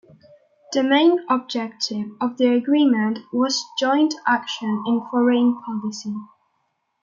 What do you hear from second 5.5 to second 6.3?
policy.